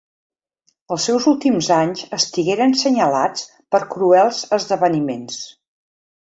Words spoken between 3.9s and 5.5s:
cruels esdeveniments.